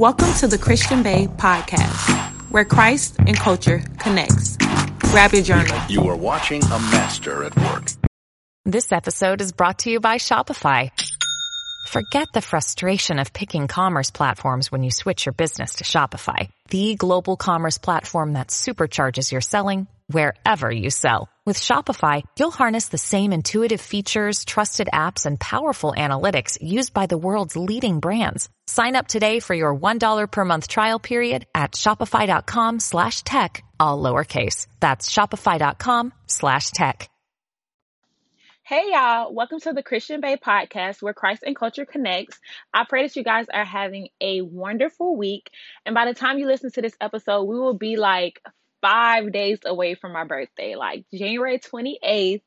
[0.00, 4.56] Welcome to the Christian Bae podcast, where Christ and culture connects.
[5.10, 5.78] Grab your journal.
[5.90, 7.90] You are watching a master at work.
[8.64, 10.90] This episode is brought to you by Shopify.
[11.86, 16.94] Forget the frustration of picking commerce platforms when you switch your business to Shopify, the
[16.94, 21.28] global commerce platform that supercharges your selling wherever you sell.
[21.46, 27.06] With Shopify, you'll harness the same intuitive features, trusted apps, and powerful analytics used by
[27.06, 28.48] the world's leading brands.
[28.66, 34.00] Sign up today for your $1 per month trial period at shopify.com slash tech, all
[34.00, 34.66] lowercase.
[34.78, 37.10] That's shopify.com slash tech.
[38.70, 42.38] Hey y'all, welcome to the Christian Bae podcast where Christ and culture connects.
[42.72, 45.50] I pray that you guys are having a wonderful week.
[45.84, 48.40] And by the time you listen to this episode, we will be like
[48.82, 52.42] five days away from my birthday, like January 28th,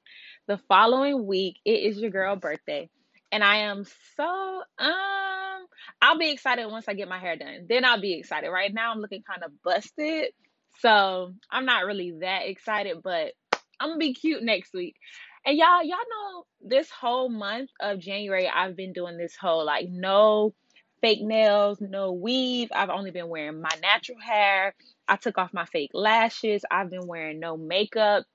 [0.47, 2.89] the following week, it is your girl birthday.
[3.31, 5.65] And I am so um
[6.01, 7.65] I'll be excited once I get my hair done.
[7.67, 8.49] Then I'll be excited.
[8.49, 10.27] Right now I'm looking kind of busted.
[10.79, 13.34] So I'm not really that excited, but
[13.79, 14.95] I'm gonna be cute next week.
[15.45, 19.87] And y'all, y'all know this whole month of January, I've been doing this whole like
[19.90, 20.53] no
[21.01, 22.70] fake nails, no weave.
[22.73, 24.73] I've only been wearing my natural hair.
[25.07, 26.63] I took off my fake lashes.
[26.70, 28.26] I've been wearing no makeup.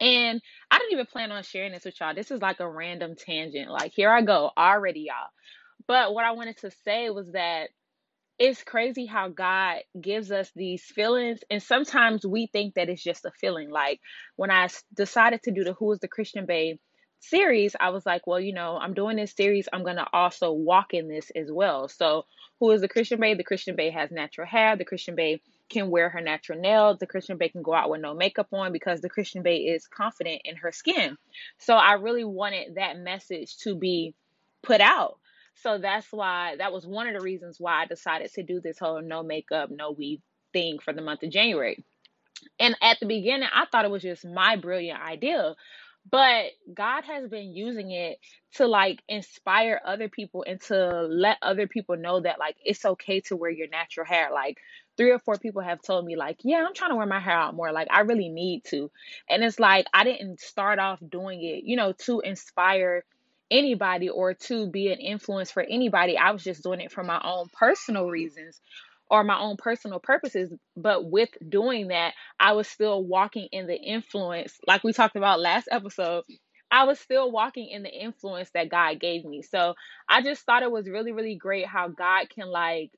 [0.00, 2.14] And I didn't even plan on sharing this with y'all.
[2.14, 3.70] This is like a random tangent.
[3.70, 5.30] Like, here I go already, y'all.
[5.86, 7.68] But what I wanted to say was that
[8.38, 11.40] it's crazy how God gives us these feelings.
[11.50, 13.70] And sometimes we think that it's just a feeling.
[13.70, 14.00] Like,
[14.36, 16.78] when I decided to do the Who is the Christian Bae
[17.20, 19.68] series, I was like, well, you know, I'm doing this series.
[19.72, 21.88] I'm going to also walk in this as well.
[21.88, 22.24] So,
[22.58, 23.34] who is the Christian Bae?
[23.34, 24.76] The Christian Bae has natural hair.
[24.76, 26.98] The Christian Bae can wear her natural nails.
[26.98, 29.86] The Christian Bae can go out with no makeup on because the Christian Bae is
[29.86, 31.16] confident in her skin.
[31.58, 34.14] So, I really wanted that message to be
[34.62, 35.18] put out.
[35.62, 38.78] So, that's why that was one of the reasons why I decided to do this
[38.78, 40.20] whole no makeup, no weave
[40.52, 41.84] thing for the month of January.
[42.58, 45.54] And at the beginning, I thought it was just my brilliant idea
[46.10, 48.18] but God has been using it
[48.56, 53.20] to like inspire other people and to let other people know that like it's okay
[53.22, 54.30] to wear your natural hair.
[54.32, 54.58] Like
[54.96, 57.36] three or four people have told me like, "Yeah, I'm trying to wear my hair
[57.36, 57.72] out more.
[57.72, 58.90] Like I really need to."
[59.28, 63.04] And it's like I didn't start off doing it, you know, to inspire
[63.50, 66.16] anybody or to be an influence for anybody.
[66.16, 68.60] I was just doing it for my own personal reasons
[69.10, 70.52] or my own personal purposes.
[70.76, 75.40] But with doing that, I was still walking in the influence, like we talked about
[75.40, 76.24] last episode.
[76.70, 79.42] I was still walking in the influence that God gave me.
[79.42, 79.74] So
[80.08, 82.90] I just thought it was really, really great how God can like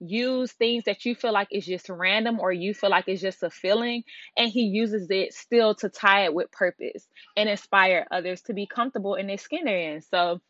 [0.00, 3.42] use things that you feel like is just random or you feel like it's just
[3.42, 4.02] a feeling
[4.36, 7.06] and he uses it still to tie it with purpose
[7.36, 10.02] and inspire others to be comfortable in their skin they're in.
[10.02, 10.40] So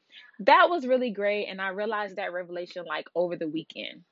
[0.41, 4.05] that was really great and I realized that revelation like over the weekend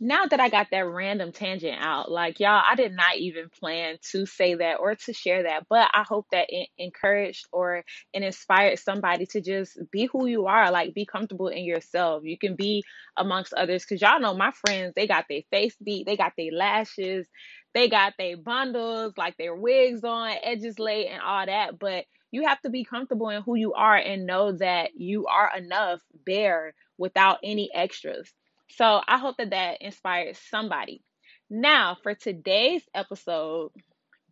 [0.00, 3.96] now that I got that random tangent out, like y'all, I did not even plan
[4.10, 8.22] to say that or to share that, but I hope that it encouraged or it
[8.22, 12.24] inspired somebody to just be who you are, like be comfortable in yourself.
[12.24, 12.82] You can be
[13.16, 16.52] amongst others because y'all know my friends, they got their face beat, they got their
[16.52, 17.26] lashes,
[17.72, 21.78] they got their bundles, like their wigs on, edges laid, and all that.
[21.78, 25.50] But you have to be comfortable in who you are and know that you are
[25.56, 28.32] enough, bare, without any extras.
[28.70, 31.02] So I hope that that inspires somebody.
[31.50, 33.70] Now, for today's episode,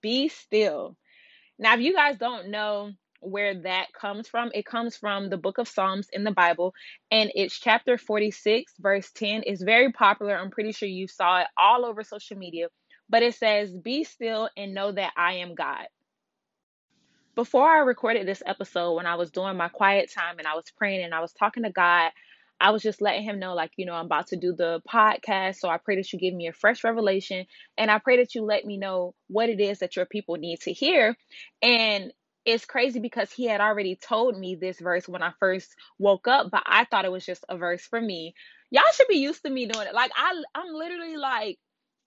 [0.00, 0.96] be still.
[1.58, 5.58] Now, if you guys don't know where that comes from, it comes from the book
[5.58, 6.74] of Psalms in the Bible,
[7.10, 9.44] and it's chapter 46, verse 10.
[9.46, 10.36] It's very popular.
[10.36, 12.68] I'm pretty sure you saw it all over social media,
[13.08, 15.86] but it says, Be still and know that I am God.
[17.34, 20.70] Before I recorded this episode, when I was doing my quiet time and I was
[20.76, 22.10] praying and I was talking to God,
[22.62, 25.56] I was just letting him know, like, you know, I'm about to do the podcast.
[25.56, 27.44] So I pray that you give me a fresh revelation.
[27.76, 30.60] And I pray that you let me know what it is that your people need
[30.60, 31.16] to hear.
[31.60, 32.12] And
[32.44, 36.52] it's crazy because he had already told me this verse when I first woke up,
[36.52, 38.32] but I thought it was just a verse for me.
[38.70, 39.94] Y'all should be used to me doing it.
[39.94, 41.58] Like I I'm literally like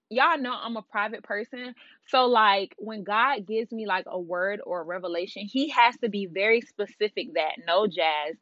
[0.09, 1.75] y'all know I'm a private person.
[2.07, 6.09] So like when God gives me like a word or a revelation, he has to
[6.09, 8.35] be very specific that no jazz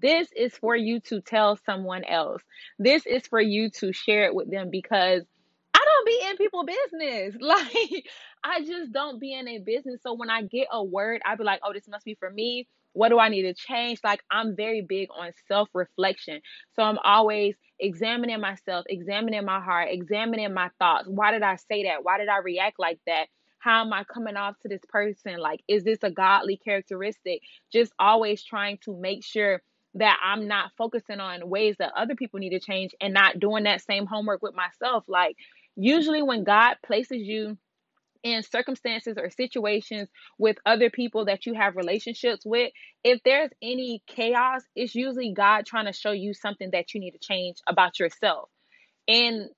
[0.00, 2.42] this is for you to tell someone else.
[2.78, 5.22] This is for you to share it with them because
[5.74, 7.36] I don't be in people business.
[7.40, 8.06] Like
[8.44, 10.00] I just don't be in a business.
[10.02, 12.66] So when I get a word, I be like, "Oh, this must be for me."
[12.92, 14.00] What do I need to change?
[14.02, 16.40] Like I'm very big on self-reflection.
[16.74, 21.06] So I'm always examining myself, examining my heart, examining my thoughts.
[21.08, 22.04] Why did I say that?
[22.04, 23.26] Why did I react like that?
[23.58, 25.38] How am I coming off to this person?
[25.38, 27.42] Like is this a godly characteristic?
[27.72, 29.60] Just always trying to make sure
[29.96, 33.64] that I'm not focusing on ways that other people need to change and not doing
[33.64, 35.04] that same homework with myself.
[35.08, 35.36] Like,
[35.74, 37.58] usually when God places you
[38.22, 40.08] in circumstances or situations
[40.38, 42.72] with other people that you have relationships with,
[43.04, 47.12] if there's any chaos, it's usually God trying to show you something that you need
[47.12, 48.48] to change about yourself.
[49.08, 49.48] And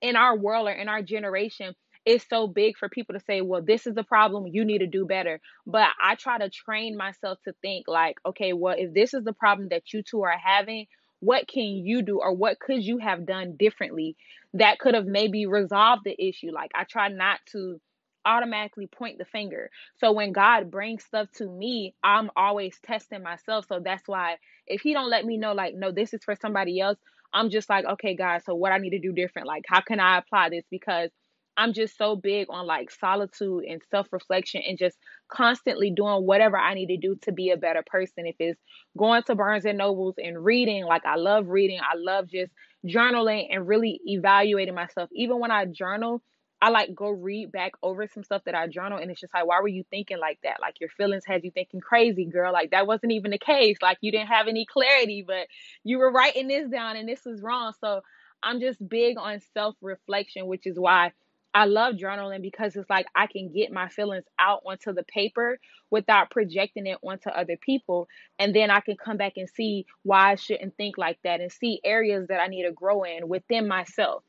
[0.00, 1.74] in our world or in our generation,
[2.04, 4.86] it's so big for people to say, well, this is the problem, you need to
[4.86, 5.40] do better.
[5.66, 9.32] But I try to train myself to think, like, okay, well, if this is the
[9.32, 10.86] problem that you two are having,
[11.20, 14.16] what can you do or what could you have done differently
[14.54, 16.50] that could have maybe resolved the issue?
[16.52, 17.80] Like, I try not to
[18.24, 19.70] automatically point the finger.
[19.98, 23.66] So when God brings stuff to me, I'm always testing myself.
[23.68, 26.80] So that's why if he don't let me know like no this is for somebody
[26.80, 26.98] else,
[27.32, 29.48] I'm just like okay God, so what I need to do different?
[29.48, 31.10] Like how can I apply this because
[31.56, 34.96] I'm just so big on like solitude and self-reflection and just
[35.28, 38.26] constantly doing whatever I need to do to be a better person.
[38.26, 38.60] If it's
[38.96, 42.52] going to Barnes and Nobles and reading, like I love reading, I love just
[42.86, 45.10] journaling and really evaluating myself.
[45.12, 46.22] Even when I journal,
[46.62, 49.46] I like go read back over some stuff that I journal and it's just like,
[49.46, 50.58] why were you thinking like that?
[50.60, 52.52] Like your feelings had you thinking crazy, girl.
[52.52, 53.76] Like that wasn't even the case.
[53.82, 55.48] Like you didn't have any clarity, but
[55.84, 57.72] you were writing this down and this was wrong.
[57.80, 58.00] So
[58.44, 61.12] I'm just big on self reflection, which is why
[61.54, 65.58] I love journaling because it's like I can get my feelings out onto the paper
[65.90, 68.08] without projecting it onto other people.
[68.38, 71.52] And then I can come back and see why I shouldn't think like that and
[71.52, 74.24] see areas that I need to grow in within myself.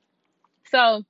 [0.71, 1.03] So,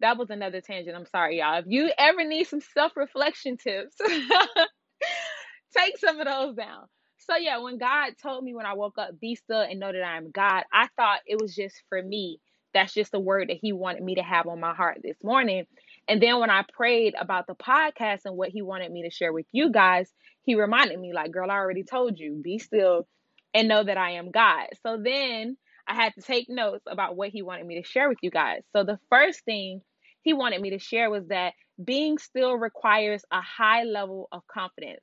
[0.00, 0.96] that was another tangent.
[0.96, 1.58] I'm sorry, y'all.
[1.58, 3.96] If you ever need some self reflection tips,
[5.76, 6.86] take some of those down.
[7.18, 10.02] So, yeah, when God told me when I woke up, be still and know that
[10.02, 12.40] I am God, I thought it was just for me.
[12.74, 15.66] That's just the word that He wanted me to have on my heart this morning.
[16.08, 19.32] And then when I prayed about the podcast and what He wanted me to share
[19.32, 20.10] with you guys,
[20.42, 23.06] He reminded me, like, girl, I already told you, be still
[23.54, 24.68] and know that I am God.
[24.86, 25.56] So then
[25.86, 28.62] I had to take notes about what He wanted me to share with you guys.
[28.74, 29.82] So the first thing
[30.22, 35.00] he wanted me to share was that being still requires a high level of confidence.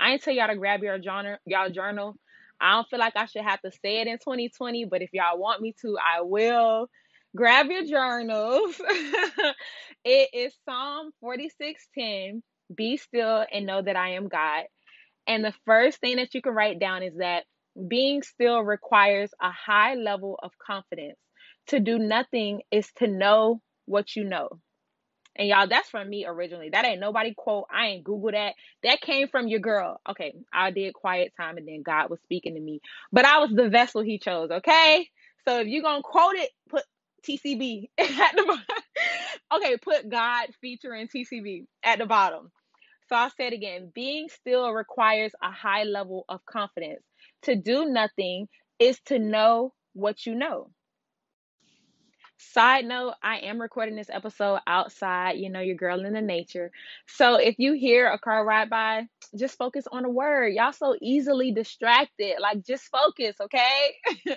[0.00, 2.16] I ain't tell y'all to grab your journal, y'all journal.
[2.60, 5.38] I don't feel like I should have to say it in 2020, but if y'all
[5.38, 6.88] want me to, I will.
[7.36, 8.80] Grab your journals.
[10.04, 12.42] it is Psalm 46:10.
[12.74, 14.64] Be still and know that I am God.
[15.26, 17.44] And the first thing that you can write down is that
[17.88, 21.18] being still requires a high level of confidence.
[21.68, 24.48] To do nothing is to know what you know.
[25.38, 26.70] And y'all, that's from me originally.
[26.70, 27.66] That ain't nobody quote.
[27.72, 28.54] I ain't Google that.
[28.82, 30.00] That came from your girl.
[30.08, 32.80] Okay, I did quiet time and then God was speaking to me.
[33.12, 35.08] But I was the vessel he chose, okay?
[35.46, 36.82] So if you're gonna quote it, put
[37.26, 38.64] TCB at the bottom.
[39.54, 42.50] okay, put God featuring TCB at the bottom.
[43.08, 43.90] So I'll say it again.
[43.94, 47.02] Being still requires a high level of confidence.
[47.42, 48.48] To do nothing
[48.78, 50.70] is to know what you know.
[52.40, 56.70] Side note, I am recording this episode outside, you know, your girl in the nature.
[57.08, 60.54] So if you hear a car ride by, just focus on a word.
[60.54, 62.36] Y'all so easily distracted.
[62.40, 63.96] Like just focus, okay?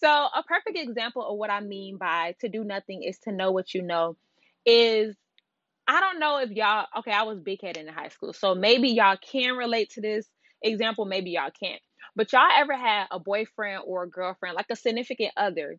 [0.00, 3.52] so a perfect example of what I mean by to do nothing is to know
[3.52, 4.16] what you know
[4.64, 5.14] is
[5.86, 8.32] I don't know if y'all okay, I was big head in high school.
[8.32, 10.26] So maybe y'all can relate to this
[10.62, 11.82] example, maybe y'all can't.
[12.16, 15.76] But y'all ever had a boyfriend or a girlfriend, like a significant other,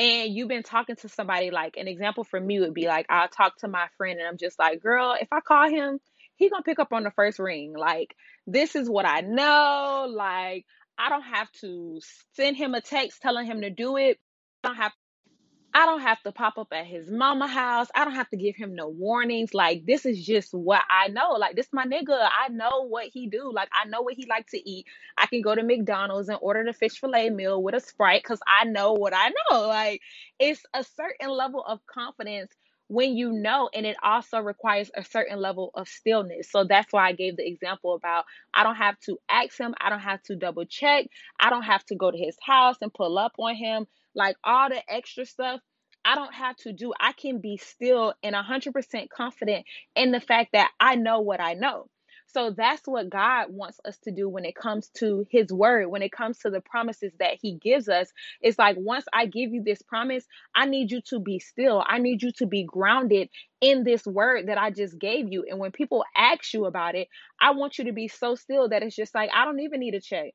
[0.00, 3.28] and you've been talking to somebody like an example for me would be like I'll
[3.28, 6.00] talk to my friend and I'm just like, girl, if I call him,
[6.36, 7.74] he gonna pick up on the first ring.
[7.76, 8.16] Like,
[8.46, 10.06] this is what I know.
[10.08, 10.64] Like,
[10.98, 12.00] I don't have to
[12.34, 14.18] send him a text telling him to do it.
[14.64, 14.92] I don't have
[15.72, 17.88] I don't have to pop up at his mama house.
[17.94, 19.54] I don't have to give him no warnings.
[19.54, 21.32] Like this is just what I know.
[21.32, 22.18] Like this my nigga.
[22.20, 23.52] I know what he do.
[23.54, 24.86] Like I know what he like to eat.
[25.16, 28.40] I can go to McDonald's and order the fish fillet meal with a Sprite cuz
[28.46, 29.68] I know what I know.
[29.70, 30.02] Like
[30.40, 32.52] it's a certain level of confidence
[32.88, 36.50] when you know and it also requires a certain level of stillness.
[36.50, 39.90] So that's why I gave the example about I don't have to ask him, I
[39.90, 41.06] don't have to double check,
[41.38, 43.80] I don't have to go to his house and pull up on him
[44.14, 45.60] like all the extra stuff
[46.04, 46.92] I don't have to do.
[46.98, 51.54] I can be still and 100% confident in the fact that I know what I
[51.54, 51.88] know.
[52.26, 56.02] So that's what God wants us to do when it comes to his word, when
[56.02, 58.12] it comes to the promises that he gives us.
[58.40, 60.24] It's like once I give you this promise,
[60.54, 61.84] I need you to be still.
[61.86, 65.44] I need you to be grounded in this word that I just gave you.
[65.48, 67.08] And when people ask you about it,
[67.40, 69.92] I want you to be so still that it's just like I don't even need
[69.92, 70.32] to check.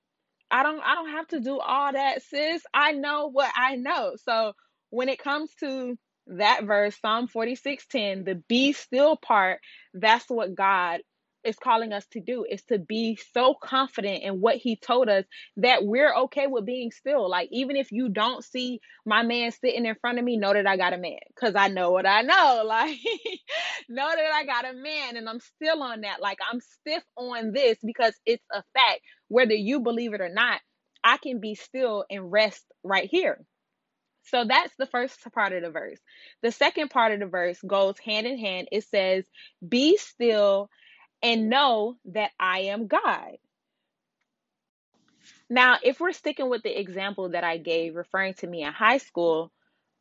[0.51, 2.63] I don't I don't have to do all that, sis.
[2.73, 4.13] I know what I know.
[4.23, 4.53] So
[4.91, 5.97] when it comes to
[6.27, 9.59] that verse, Psalm 46:10, the be still part,
[9.93, 11.01] that's what God
[11.45, 15.25] is calling us to do is to be so confident in what he told us
[15.57, 17.29] that we're okay with being still.
[17.29, 20.67] Like even if you don't see my man sitting in front of me, know that
[20.67, 22.63] I got a man cuz I know what I know.
[22.75, 22.97] Like
[23.87, 26.21] know that I got a man and I'm still on that.
[26.21, 30.59] Like I'm stiff on this because it's a fact whether you believe it or not.
[31.03, 33.45] I can be still and rest right here.
[34.23, 35.99] So that's the first part of the verse.
[36.41, 38.67] The second part of the verse goes hand in hand.
[38.71, 39.23] It says,
[39.67, 40.69] Be still
[41.21, 43.37] and know that I am God.
[45.49, 48.97] Now, if we're sticking with the example that I gave referring to me in high
[48.97, 49.51] school,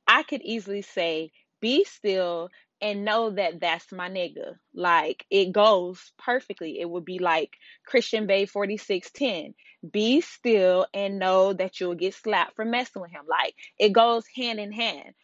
[0.06, 4.56] I could easily say, Be still and know that that's my nigga.
[4.74, 6.80] Like it goes perfectly.
[6.80, 7.56] It would be like
[7.86, 9.54] Christian Bae 4610.
[9.90, 13.24] Be still and know that you'll get slapped for messing with him.
[13.28, 15.14] Like it goes hand in hand.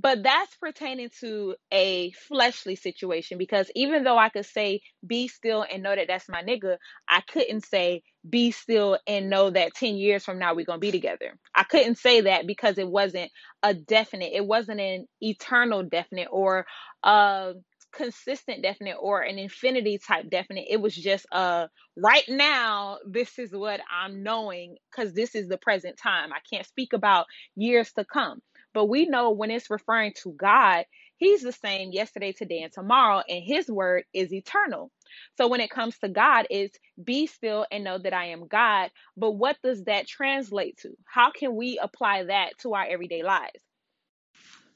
[0.00, 5.64] But that's pertaining to a fleshly situation because even though I could say, be still
[5.70, 6.76] and know that that's my nigga,
[7.08, 10.86] I couldn't say, be still and know that 10 years from now we're going to
[10.86, 11.36] be together.
[11.54, 13.32] I couldn't say that because it wasn't
[13.64, 16.66] a definite, it wasn't an eternal definite or
[17.02, 17.54] a
[17.92, 20.66] consistent definite or an infinity type definite.
[20.70, 25.58] It was just uh right now this is what I'm knowing cuz this is the
[25.58, 26.32] present time.
[26.32, 27.26] I can't speak about
[27.56, 28.42] years to come.
[28.78, 30.84] But we know when it's referring to God,
[31.16, 34.92] He's the same yesterday, today, and tomorrow, and His word is eternal.
[35.36, 38.92] So when it comes to God, it's be still and know that I am God.
[39.16, 40.90] But what does that translate to?
[41.06, 43.58] How can we apply that to our everyday lives?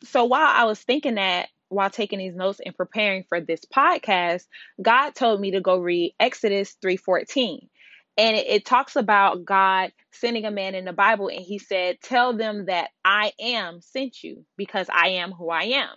[0.03, 4.43] So while I was thinking that, while taking these notes and preparing for this podcast,
[4.83, 7.69] God told me to go read Exodus 3:14
[8.19, 11.99] and it, it, talks about God sending a man in the Bible, and he said,
[12.03, 15.97] Tell them that I am sent you because I am who I am.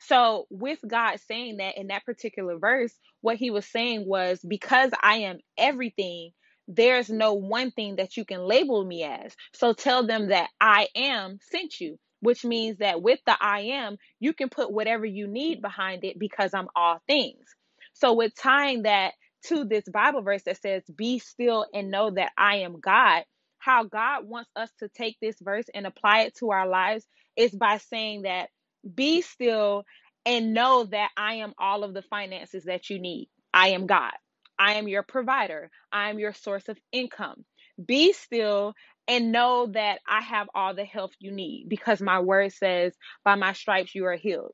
[0.00, 4.90] So, with God saying that in that particular verse, what he was saying was, Because
[5.02, 6.30] I am everything,
[6.66, 9.34] there's no one thing that you can label me as.
[9.52, 13.98] So, tell them that I am sent you, which means that with the I am,
[14.18, 17.44] you can put whatever you need behind it because I'm all things.
[17.92, 19.12] So, with tying that
[19.46, 23.24] to this Bible verse that says, Be still and know that I am God,
[23.58, 27.06] how God wants us to take this verse and apply it to our lives
[27.36, 28.50] is by saying that,
[28.94, 29.84] Be still
[30.26, 33.28] and know that I am all of the finances that you need.
[33.52, 34.12] I am God.
[34.58, 35.70] I am your provider.
[35.90, 37.44] I am your source of income.
[37.84, 38.74] Be still
[39.08, 42.94] and know that I have all the health you need because my word says,
[43.24, 44.52] By my stripes you are healed.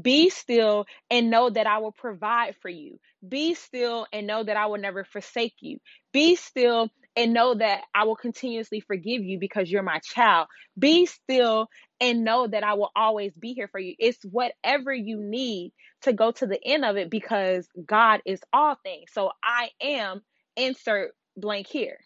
[0.00, 2.98] Be still and know that I will provide for you.
[3.26, 5.78] Be still and know that I will never forsake you.
[6.12, 10.48] Be still and know that I will continuously forgive you because you're my child.
[10.78, 11.68] Be still
[12.00, 13.94] and know that I will always be here for you.
[13.98, 15.72] It's whatever you need
[16.02, 19.10] to go to the end of it because God is all things.
[19.12, 20.22] So I am
[20.56, 21.98] insert blank here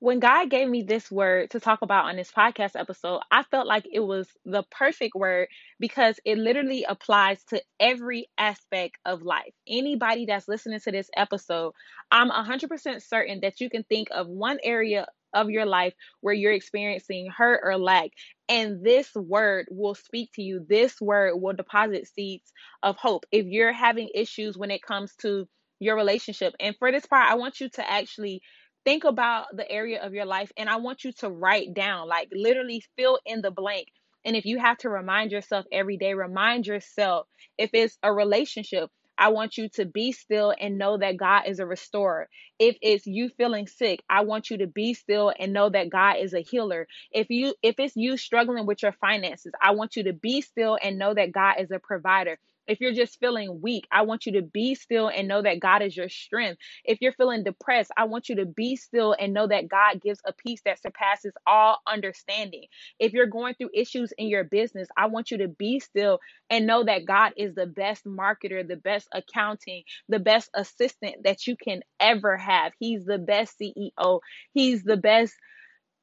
[0.00, 3.66] when God gave me this word to talk about on this podcast episode, I felt
[3.66, 5.48] like it was the perfect word
[5.80, 9.52] because it literally applies to every aspect of life.
[9.66, 11.72] Anybody that's listening to this episode,
[12.12, 16.52] I'm 100% certain that you can think of one area of your life where you're
[16.52, 18.10] experiencing hurt or lack.
[18.48, 20.64] And this word will speak to you.
[20.66, 22.52] This word will deposit seeds
[22.84, 23.24] of hope.
[23.32, 25.48] If you're having issues when it comes to
[25.80, 28.42] your relationship, and for this part, I want you to actually
[28.88, 32.30] think about the area of your life and I want you to write down, like
[32.32, 33.88] literally fill in the blank.
[34.24, 37.26] And if you have to remind yourself every day, remind yourself.
[37.58, 41.58] If it's a relationship, I want you to be still and know that God is
[41.58, 42.30] a restorer.
[42.58, 46.16] If it's you feeling sick, I want you to be still and know that God
[46.20, 46.86] is a healer.
[47.12, 50.78] If you if it's you struggling with your finances, I want you to be still
[50.82, 52.38] and know that God is a provider.
[52.68, 55.82] If you're just feeling weak, I want you to be still and know that God
[55.82, 56.60] is your strength.
[56.84, 60.20] If you're feeling depressed, I want you to be still and know that God gives
[60.26, 62.66] a peace that surpasses all understanding.
[62.98, 66.20] If you're going through issues in your business, I want you to be still
[66.50, 71.46] and know that God is the best marketer, the best accounting, the best assistant that
[71.46, 72.72] you can ever have.
[72.78, 74.20] He's the best CEO.
[74.52, 75.34] He's the best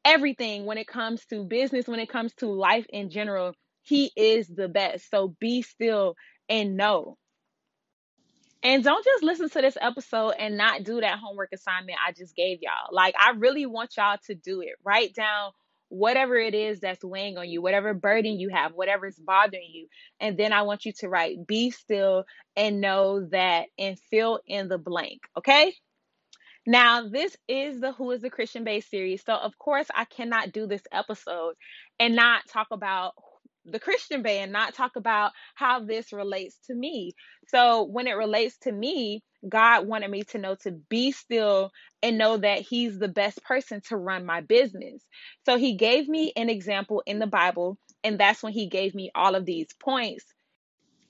[0.06, 3.54] everything when it comes to business, when it comes to life in general.
[3.84, 5.10] He is the best.
[5.12, 6.16] So be still
[6.50, 7.18] and know.
[8.64, 12.36] And don't just listen to this episode and not do that homework assignment I just
[12.36, 12.90] gave y'all.
[12.92, 14.74] Like, I really want y'all to do it.
[14.84, 15.52] Write down
[15.90, 19.88] whatever it is that's weighing on you, whatever burden you have, whatever is bothering you.
[20.20, 22.26] And then I want you to write, be still
[22.56, 25.22] and know that and fill in the blank.
[25.38, 25.74] Okay.
[26.66, 29.24] Now, this is the Who is the Christian Bae series.
[29.24, 31.54] So, of course, I cannot do this episode
[32.00, 33.14] and not talk about
[33.66, 37.14] the Christian band, not talk about how this relates to me.
[37.48, 41.72] So when it relates to me, God wanted me to know to be still
[42.04, 45.04] and know that He's the best person to run my business.
[45.46, 49.12] So He gave me an example in the Bible, and that's when He gave me
[49.16, 50.26] all of these points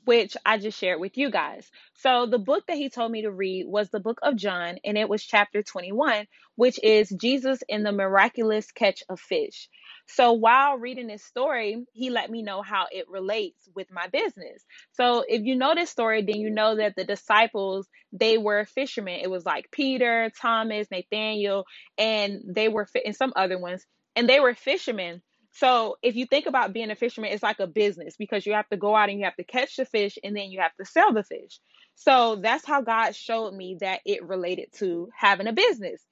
[0.06, 1.70] which I just shared with you guys.
[1.96, 4.98] So, the book that he told me to read was the book of John, and
[4.98, 9.70] it was chapter 21, which is Jesus in the miraculous catch of fish.
[10.08, 14.64] So, while reading this story, he let me know how it relates with my business.
[14.94, 19.20] So, if you know this story, then you know that the disciples, they were fishermen.
[19.22, 21.66] It was like Peter, Thomas, Nathaniel,
[21.98, 23.86] and they were, and some other ones,
[24.16, 25.22] and they were fishermen
[25.54, 28.68] so if you think about being a fisherman, it's like a business because you have
[28.70, 30.86] to go out and you have to catch the fish and then you have to
[30.86, 31.60] sell the fish.
[31.96, 36.04] So that's how God showed me that it related to having a business.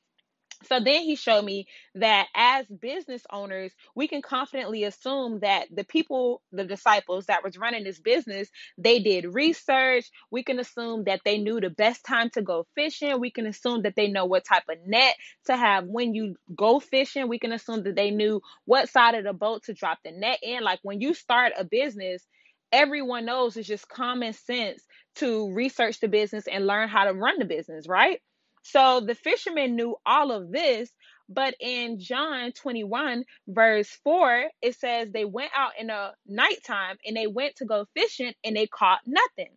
[0.66, 5.84] So then he showed me that as business owners, we can confidently assume that the
[5.84, 10.10] people, the disciples that was running this business, they did research.
[10.32, 13.20] We can assume that they knew the best time to go fishing.
[13.20, 15.16] We can assume that they know what type of net
[15.46, 17.28] to have when you go fishing.
[17.30, 20.40] We can assume that they knew what side of the boat to drop the net
[20.44, 20.64] in.
[20.64, 22.26] Like when you start a business,
[22.72, 24.84] everyone knows it's just common sense
[25.16, 28.20] to research the business and learn how to run the business, right?
[28.64, 30.92] So the fishermen knew all of this,
[31.30, 37.16] but in John 21, verse 4, it says they went out in the nighttime and
[37.16, 39.52] they went to go fishing and they caught nothing.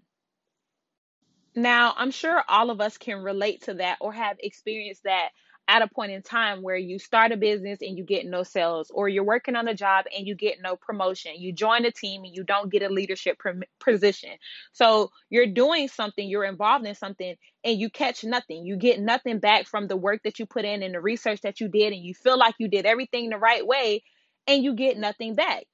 [1.54, 5.30] Now, I'm sure all of us can relate to that or have experienced that
[5.68, 8.90] at a point in time where you start a business and you get no sales,
[8.94, 11.32] or you're working on a job and you get no promotion.
[11.36, 13.40] You join a team and you don't get a leadership
[13.80, 14.30] position.
[14.72, 18.64] So you're doing something, you're involved in something, and you catch nothing.
[18.64, 21.60] You get nothing back from the work that you put in and the research that
[21.60, 24.02] you did, and you feel like you did everything the right way,
[24.46, 25.64] and you get nothing back.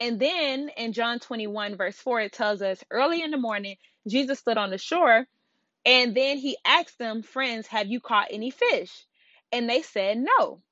[0.00, 3.76] And then in John 21, verse 4, it tells us early in the morning,
[4.08, 5.26] Jesus stood on the shore
[5.84, 9.04] and then he asked them, Friends, have you caught any fish?
[9.52, 10.62] And they said, No.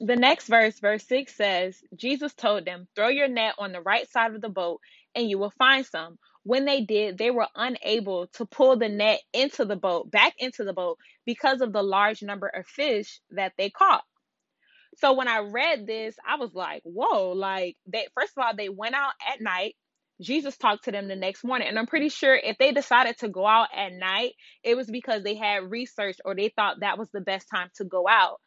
[0.00, 4.10] The next verse, verse 6 says, Jesus told them, Throw your net on the right
[4.10, 4.80] side of the boat
[5.14, 6.18] and you will find some.
[6.44, 10.64] When they did, they were unable to pull the net into the boat, back into
[10.64, 14.02] the boat, because of the large number of fish that they caught.
[14.98, 18.68] So when I read this, I was like, whoa, like they first of all, they
[18.68, 19.74] went out at night.
[20.22, 21.68] Jesus talked to them the next morning.
[21.68, 24.32] And I'm pretty sure if they decided to go out at night,
[24.62, 27.84] it was because they had research or they thought that was the best time to
[27.84, 28.40] go out.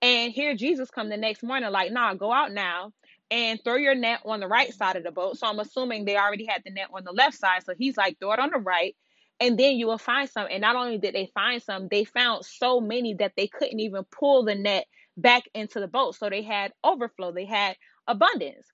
[0.00, 2.92] And here Jesus come the next morning, like, nah, go out now
[3.30, 5.38] and throw your net on the right side of the boat.
[5.38, 7.64] So I'm assuming they already had the net on the left side.
[7.64, 8.96] So he's like, throw it on the right,
[9.40, 10.46] and then you will find some.
[10.50, 14.04] And not only did they find some, they found so many that they couldn't even
[14.04, 14.86] pull the net
[15.16, 16.14] back into the boat.
[16.14, 18.66] So they had overflow, they had abundance.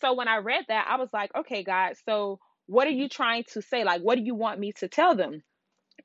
[0.00, 3.44] So when I read that, I was like, okay, God, so what are you trying
[3.52, 3.84] to say?
[3.84, 5.42] Like, what do you want me to tell them?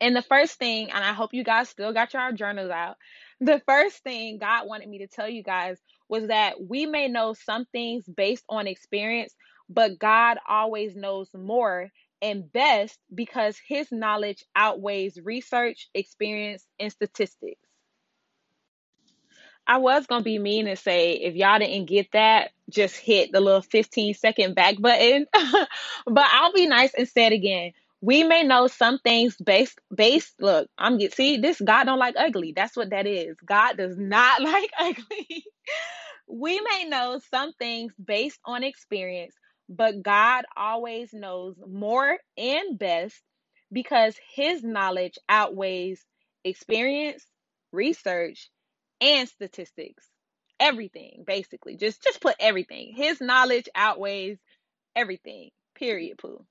[0.02, 2.96] And the first thing, and I hope you guys still got your journals out.
[3.42, 7.34] The first thing God wanted me to tell you guys was that we may know
[7.34, 9.34] some things based on experience,
[9.70, 11.90] but God always knows more
[12.22, 17.69] and best because his knowledge outweighs research, experience, and statistics.
[19.70, 23.40] I was gonna be mean and say if y'all didn't get that, just hit the
[23.40, 25.28] little 15 second back button.
[26.08, 27.74] but I'll be nice and say it again.
[28.02, 30.34] We may know some things based based.
[30.42, 31.62] Look, I'm get see this.
[31.62, 32.52] God don't like ugly.
[32.56, 33.38] That's what that is.
[33.46, 35.46] God does not like ugly.
[36.28, 39.36] we may know some things based on experience,
[39.70, 43.22] but God always knows more and best
[43.72, 46.04] because His knowledge outweighs
[46.44, 47.24] experience,
[47.72, 48.50] research,
[49.02, 50.08] and statistics.
[50.60, 51.78] Everything, basically.
[51.78, 52.94] Just just put everything.
[52.96, 54.38] His knowledge outweighs
[54.96, 55.52] everything.
[55.76, 56.46] Period, Pooh.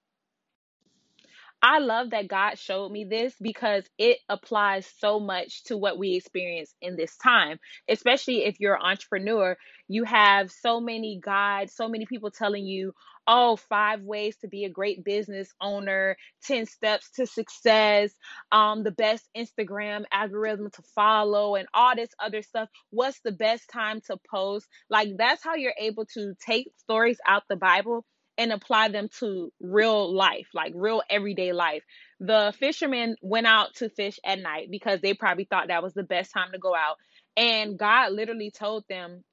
[1.61, 6.15] I love that God showed me this because it applies so much to what we
[6.15, 7.59] experience in this time,
[7.89, 9.57] especially if you're an entrepreneur.
[9.89, 12.95] You have so many guides, so many people telling you,
[13.29, 18.11] oh, five ways to be a great business owner, 10 steps to success,
[18.51, 22.71] um, the best Instagram algorithm to follow, and all this other stuff.
[22.91, 24.67] What's the best time to post?
[24.89, 28.05] Like, that's how you're able to take stories out the Bible
[28.39, 31.83] and apply them to real life, like real everyday life.
[32.21, 36.05] The fishermen went out to fish at night because they probably thought that was the
[36.05, 36.97] best time to go out.
[37.37, 39.25] And God literally told them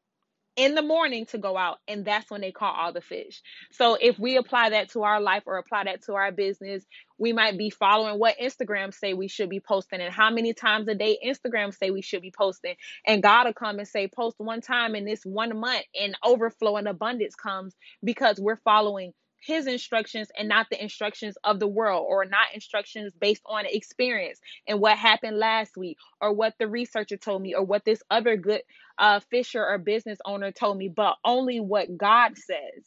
[0.56, 3.42] in the morning to go out and that's when they caught all the fish.
[3.72, 6.84] So if we apply that to our life or apply that to our business
[7.18, 10.88] we might be following what instagram say we should be posting and how many times
[10.88, 12.76] a day instagram say we should be posting.
[13.06, 16.78] And god will come and say post one time in this one month and overflow
[16.78, 22.06] and abundance comes because we're following his instructions and not the instructions of the world
[22.08, 27.18] or not instructions based on experience and what happened last week or what the researcher
[27.18, 28.62] told me or what this other good
[28.98, 32.86] uh, fisher or business owner told me, but only what God says.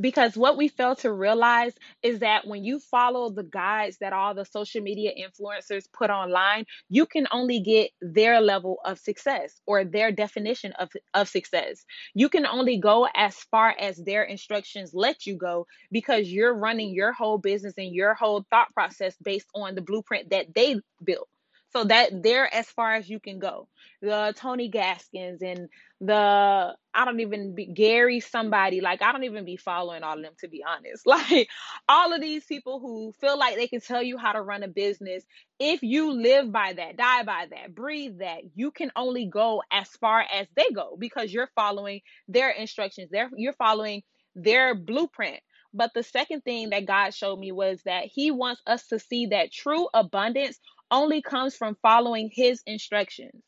[0.00, 4.34] Because what we fail to realize is that when you follow the guides that all
[4.34, 9.84] the social media influencers put online, you can only get their level of success or
[9.84, 11.84] their definition of, of success.
[12.14, 16.94] You can only go as far as their instructions let you go because you're running
[16.94, 21.28] your whole business and your whole thought process based on the blueprint that they built.
[21.76, 23.68] So that they're as far as you can go.
[24.00, 25.68] The Tony Gaskins and
[26.00, 30.22] the I don't even be Gary somebody like I don't even be following all of
[30.22, 31.04] them to be honest.
[31.06, 31.48] Like
[31.86, 34.68] all of these people who feel like they can tell you how to run a
[34.68, 35.22] business,
[35.58, 39.88] if you live by that, die by that, breathe that, you can only go as
[40.00, 43.10] far as they go because you're following their instructions.
[43.10, 44.02] They're you're following
[44.34, 45.40] their blueprint.
[45.74, 49.26] But the second thing that God showed me was that He wants us to see
[49.26, 50.58] that true abundance
[50.90, 53.42] only comes from following His instructions.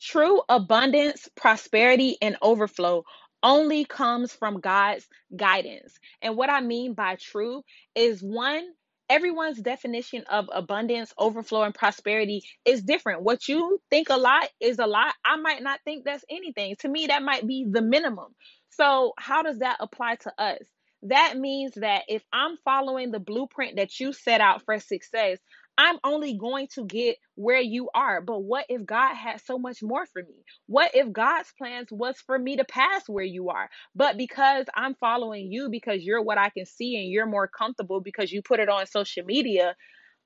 [0.00, 3.04] True abundance, prosperity, and overflow
[3.42, 5.98] only comes from God's guidance.
[6.22, 7.62] And what I mean by true
[7.94, 8.66] is one,
[9.08, 13.22] everyone's definition of abundance, overflow, and prosperity is different.
[13.22, 15.14] What you think a lot is a lot.
[15.24, 16.76] I might not think that's anything.
[16.80, 18.34] To me, that might be the minimum.
[18.70, 20.60] So, how does that apply to us?
[21.04, 25.38] That means that if I'm following the blueprint that you set out for success,
[25.78, 28.20] I'm only going to get where you are.
[28.20, 30.44] But what if God had so much more for me?
[30.66, 33.68] What if God's plans was for me to pass where you are?
[33.94, 38.00] But because I'm following you, because you're what I can see and you're more comfortable
[38.00, 39.74] because you put it on social media,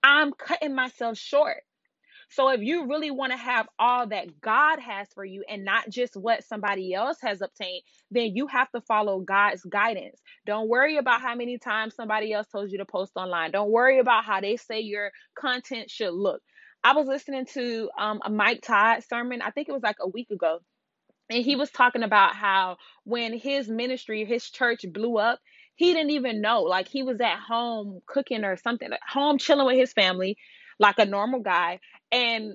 [0.03, 1.59] I'm cutting myself short.
[2.31, 5.89] So if you really want to have all that God has for you and not
[5.91, 10.21] just what somebody else has obtained, then you have to follow God's guidance.
[10.47, 13.51] Don't worry about how many times somebody else told you to post online.
[13.51, 16.43] Don't worry about how they say your content should look.
[16.83, 20.09] I was listening to um, a Mike Todd sermon, I think it was like a
[20.09, 20.61] week ago,
[21.31, 25.41] and he was talking about how when his ministry, his church blew up,
[25.77, 26.63] he didn't even know.
[26.63, 30.37] Like he was at home cooking or something, home chilling with his family,
[30.79, 31.81] like a normal guy
[32.13, 32.55] and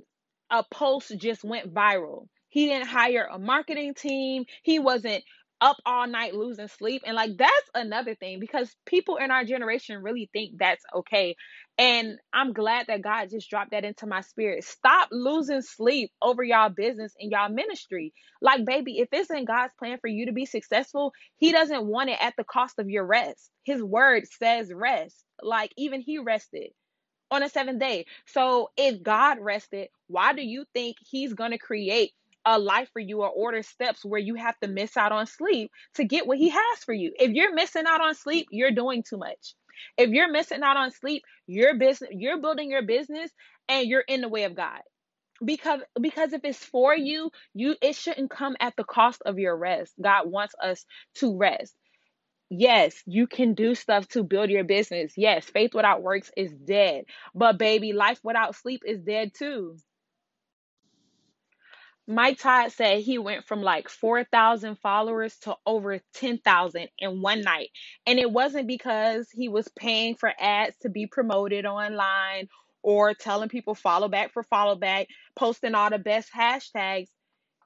[0.51, 2.27] a post just went viral.
[2.49, 4.45] He didn't hire a marketing team.
[4.63, 5.23] He wasn't
[5.61, 7.03] up all night losing sleep.
[7.05, 11.35] And like that's another thing because people in our generation really think that's okay.
[11.77, 14.63] And I'm glad that God just dropped that into my spirit.
[14.63, 18.13] Stop losing sleep over y'all business and y'all ministry.
[18.41, 22.09] Like, baby, if it's in God's plan for you to be successful, He doesn't want
[22.09, 23.49] it at the cost of your rest.
[23.63, 25.23] His word says rest.
[25.41, 26.71] Like, even He rested
[27.31, 28.05] on a seventh day.
[28.25, 32.13] So if God rested, why do you think He's going to create
[32.45, 35.71] a life for you or order steps where you have to miss out on sleep
[35.95, 37.13] to get what He has for you?
[37.19, 39.55] If you're missing out on sleep, you're doing too much.
[39.97, 43.31] If you're missing out on sleep, your business, you're building your business
[43.69, 44.81] and you're in the way of God.
[45.43, 49.55] Because because if it's for you, you it shouldn't come at the cost of your
[49.55, 49.93] rest.
[50.01, 51.75] God wants us to rest.
[52.49, 55.13] Yes, you can do stuff to build your business.
[55.17, 57.05] Yes, faith without works is dead.
[57.35, 59.77] But baby, life without sleep is dead too.
[62.07, 67.69] Mike Todd said he went from like 4,000 followers to over 10,000 in one night.
[68.07, 72.49] And it wasn't because he was paying for ads to be promoted online
[72.81, 77.09] or telling people follow back for follow back, posting all the best hashtags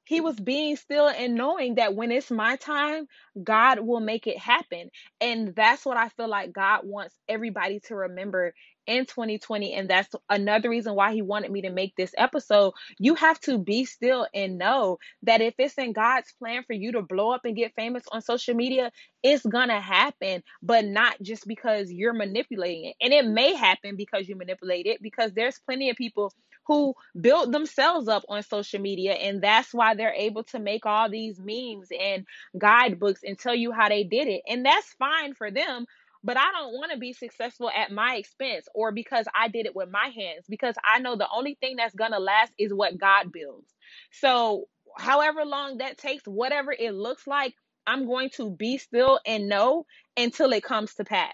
[0.05, 3.07] he was being still and knowing that when it's my time,
[3.43, 4.89] God will make it happen.
[5.21, 8.53] And that's what I feel like God wants everybody to remember
[8.87, 9.73] in 2020.
[9.73, 12.73] And that's another reason why He wanted me to make this episode.
[12.99, 16.93] You have to be still and know that if it's in God's plan for you
[16.93, 18.91] to blow up and get famous on social media,
[19.23, 22.95] it's gonna happen, but not just because you're manipulating it.
[23.01, 26.33] And it may happen because you manipulate it, because there's plenty of people
[26.65, 31.09] who built themselves up on social media and that's why they're able to make all
[31.09, 32.25] these memes and
[32.57, 35.85] guidebooks and tell you how they did it and that's fine for them
[36.23, 39.75] but I don't want to be successful at my expense or because I did it
[39.75, 42.97] with my hands because I know the only thing that's going to last is what
[42.97, 43.69] God builds.
[44.11, 44.65] So,
[44.97, 47.55] however long that takes, whatever it looks like,
[47.87, 49.85] I'm going to be still and know
[50.17, 51.33] until it comes to pass.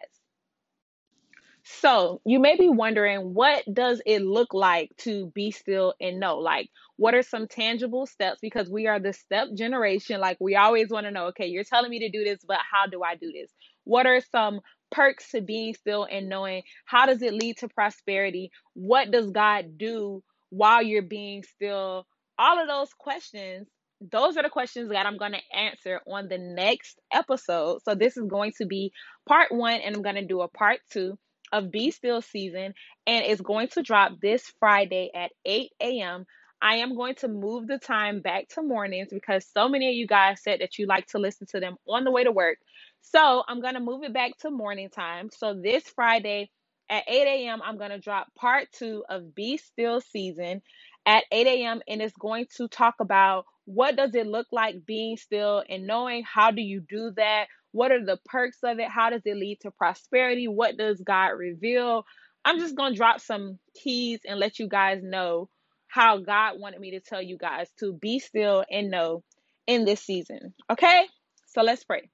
[1.64, 6.38] So, you may be wondering what does it look like to be still and know?
[6.40, 8.40] Like, What are some tangible steps?
[8.42, 10.20] Because we are the step generation.
[10.22, 12.88] Like we always want to know, okay, you're telling me to do this, but how
[12.88, 13.52] do I do this?
[13.84, 18.52] What are some perks to being still and knowing how does it lead to prosperity?
[18.74, 22.06] What does God do while you're being still?
[22.38, 23.68] All of those questions
[24.02, 27.82] those are the questions that I'm going to answer on the next episode.
[27.84, 28.94] So, this is going to be
[29.28, 31.18] part one, and I'm going to do a part two
[31.52, 32.74] of Be Still season,
[33.08, 36.26] and it's going to drop this Friday at 8 a.m.
[36.62, 40.08] I am going to move the time back to mornings because so many of you
[40.08, 42.58] guys said that you like to listen to them on the way to work.
[43.02, 45.30] So, I'm going to move it back to morning time.
[45.38, 46.52] So, this Friday
[46.90, 50.62] at 8 a.m., I'm going to drop part two of Be Still season
[51.06, 51.82] at 8 a.m.
[51.88, 56.24] and it's going to talk about what does it look like being still and knowing
[56.24, 57.48] how do you do that?
[57.72, 58.90] What are the perks of it?
[58.90, 60.48] How does it lead to prosperity?
[60.48, 62.06] What does God reveal?
[62.46, 65.50] I'm just going to drop some keys and let you guys know
[65.88, 69.24] how God wanted me to tell you guys to be still and know
[69.68, 70.54] in this season.
[70.70, 71.06] Okay?
[71.48, 72.10] So let's pray.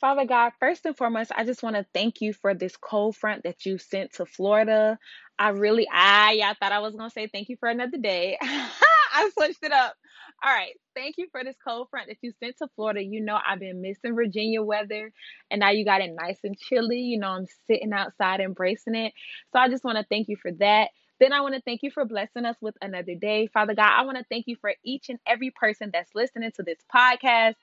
[0.00, 3.42] Father God, first and foremost, I just want to thank you for this cold front
[3.42, 4.98] that you sent to Florida.
[5.38, 8.38] I really, I, y'all thought I was going to say thank you for another day.
[8.42, 9.94] I switched it up.
[10.44, 10.74] All right.
[10.94, 13.02] Thank you for this cold front that you sent to Florida.
[13.02, 15.12] You know, I've been missing Virginia weather
[15.50, 17.00] and now you got it nice and chilly.
[17.00, 19.12] You know, I'm sitting outside embracing it.
[19.52, 20.90] So I just want to thank you for that.
[21.18, 23.48] Then I want to thank you for blessing us with another day.
[23.48, 26.62] Father God, I want to thank you for each and every person that's listening to
[26.62, 27.54] this podcast.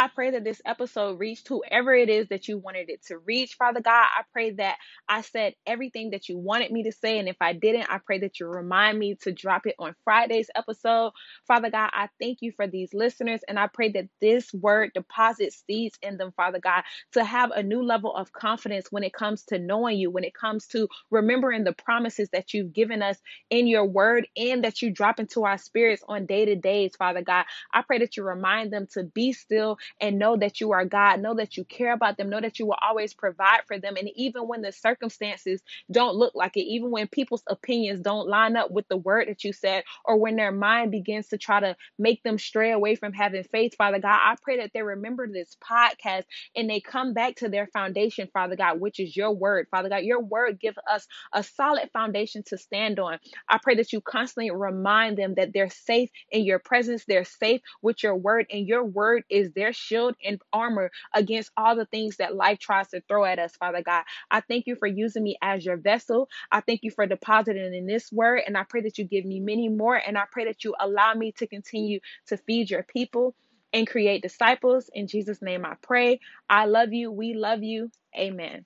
[0.00, 3.56] I pray that this episode reached whoever it is that you wanted it to reach.
[3.56, 7.18] Father God, I pray that I said everything that you wanted me to say.
[7.18, 10.48] And if I didn't, I pray that you remind me to drop it on Friday's
[10.56, 11.12] episode.
[11.46, 13.42] Father God, I thank you for these listeners.
[13.46, 16.82] And I pray that this word deposits seeds in them, Father God,
[17.12, 20.32] to have a new level of confidence when it comes to knowing you, when it
[20.32, 23.18] comes to remembering the promises that you've given us
[23.50, 27.20] in your word and that you drop into our spirits on day to days, Father
[27.20, 27.44] God.
[27.70, 31.20] I pray that you remind them to be still and know that you are God.
[31.20, 32.30] Know that you care about them.
[32.30, 33.96] Know that you will always provide for them.
[33.96, 38.56] And even when the circumstances don't look like it, even when people's opinions don't line
[38.56, 41.76] up with the word that you said, or when their mind begins to try to
[41.98, 45.56] make them stray away from having faith, Father God, I pray that they remember this
[45.62, 46.24] podcast
[46.56, 50.04] and they come back to their foundation, Father God, which is your word, Father God.
[50.04, 53.18] Your word gives us a solid foundation to stand on.
[53.48, 57.60] I pray that you constantly remind them that they're safe in your presence, they're safe
[57.82, 62.18] with your word, and your word is their shield and armor against all the things
[62.18, 64.04] that life tries to throw at us, Father God.
[64.30, 66.28] I thank you for using me as your vessel.
[66.52, 69.40] I thank you for depositing in this word, and I pray that you give me
[69.40, 73.34] many more, and I pray that you allow me to continue to feed your people
[73.72, 74.90] and create disciples.
[74.92, 76.20] In Jesus' name I pray.
[76.48, 77.10] I love you.
[77.10, 77.90] We love you.
[78.18, 78.64] Amen.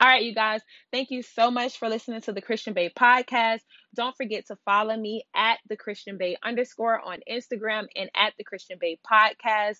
[0.00, 0.60] All right, you guys,
[0.92, 3.60] thank you so much for listening to the Christian Bae podcast.
[3.94, 8.42] Don't forget to follow me at the Christian Bae underscore on Instagram and at the
[8.42, 9.78] Christian Bae podcast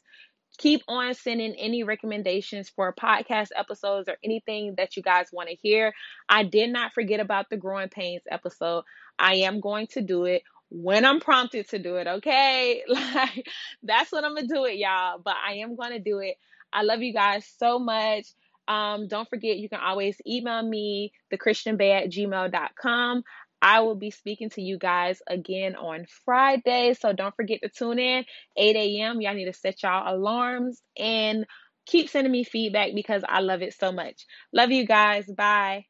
[0.59, 5.57] keep on sending any recommendations for podcast episodes or anything that you guys want to
[5.57, 5.93] hear.
[6.29, 8.85] I did not forget about the growing pains episode.
[9.19, 12.83] I am going to do it when I'm prompted to do it, okay?
[12.89, 13.47] Like
[13.83, 15.21] that's when I'm gonna do it, y'all.
[15.23, 16.37] But I am gonna do it.
[16.73, 18.27] I love you guys so much.
[18.67, 23.23] Um, don't forget you can always email me thechristianbae at gmail.com.
[23.65, 26.95] I will be speaking to you guys again on Friday.
[26.95, 28.27] So don't forget to tune in
[28.59, 29.23] 8 a.m.
[29.23, 31.47] Y'all need to set y'all alarms and
[31.87, 34.27] keep sending me feedback because I love it so much.
[34.53, 35.27] Love you guys.
[35.27, 35.87] Bye.